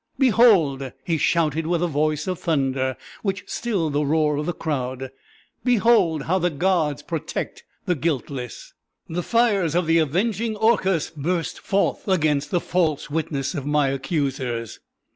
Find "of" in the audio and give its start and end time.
2.25-2.39, 4.37-4.47, 9.75-9.85, 13.53-13.67